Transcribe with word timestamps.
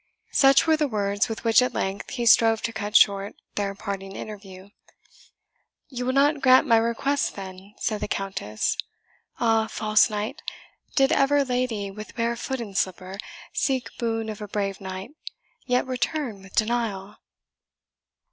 Such 0.31 0.65
were 0.65 0.75
the 0.77 0.87
words 0.87 1.29
with 1.29 1.43
which 1.43 1.61
at 1.61 1.75
length 1.75 2.09
he 2.09 2.25
strove 2.25 2.63
to 2.63 2.73
cut 2.73 2.95
short 2.97 3.35
their 3.53 3.75
parting 3.75 4.15
interview. 4.15 4.71
"You 5.89 6.07
will 6.07 6.13
not 6.13 6.41
grant 6.41 6.65
my 6.65 6.77
request, 6.77 7.35
then?" 7.35 7.75
said 7.77 8.01
the 8.01 8.07
Countess. 8.07 8.75
"Ah, 9.39 9.67
false 9.67 10.09
knight! 10.09 10.41
did 10.95 11.11
ever 11.11 11.45
lady, 11.45 11.91
with 11.91 12.15
bare 12.15 12.35
foot 12.35 12.59
in 12.59 12.73
slipper, 12.73 13.19
seek 13.53 13.95
boon 13.99 14.27
of 14.29 14.41
a 14.41 14.47
brave 14.47 14.81
knight, 14.81 15.11
yet 15.67 15.85
return 15.85 16.41
with 16.41 16.55
denial?" 16.55 17.17